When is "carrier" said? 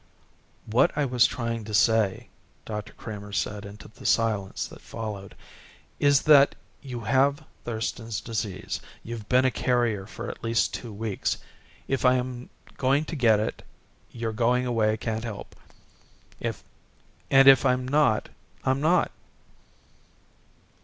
9.51-10.07